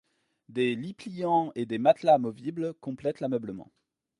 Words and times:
Des 0.49 0.73
lits 0.75 0.95
pliants 0.95 1.51
et 1.53 1.67
des 1.67 1.77
matelas 1.77 2.15
amovibles 2.15 2.73
complètent 2.81 3.19
l'ameublement. 3.19 3.71